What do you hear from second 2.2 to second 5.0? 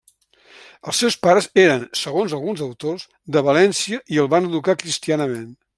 alguns autors, de València i el van educar